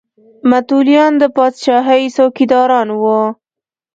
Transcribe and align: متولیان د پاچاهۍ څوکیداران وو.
متولیان 0.49 1.13
د 1.21 1.23
پاچاهۍ 1.35 2.03
څوکیداران 2.15 2.87
وو. 3.01 3.21